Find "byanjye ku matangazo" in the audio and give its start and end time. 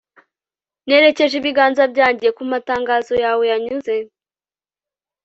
1.93-3.13